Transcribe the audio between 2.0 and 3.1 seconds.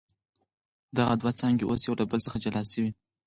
بل څخه جلا سوې.